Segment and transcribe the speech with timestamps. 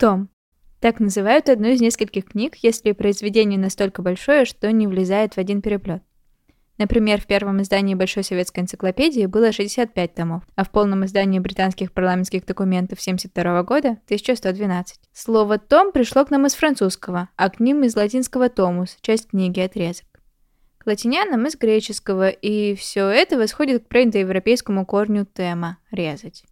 [0.00, 0.30] Том.
[0.80, 5.60] Так называют одну из нескольких книг, если произведение настолько большое, что не влезает в один
[5.60, 6.02] переплет.
[6.78, 11.92] Например, в первом издании Большой советской энциклопедии было 65 томов, а в полном издании британских
[11.92, 15.00] парламентских документов 1972 года 1112.
[15.12, 19.60] Слово «том» пришло к нам из французского, а к ним из латинского «томус», часть книги
[19.60, 20.06] «Отрезок».
[20.78, 26.44] К латинянам из греческого, и все это восходит к проиндоевропейскому корню «тема»– «резать».